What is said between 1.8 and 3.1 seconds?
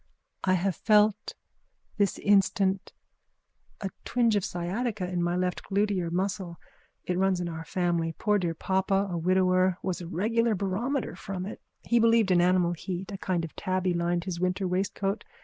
this instant